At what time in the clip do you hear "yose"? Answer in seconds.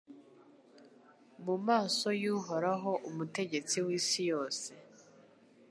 4.31-4.67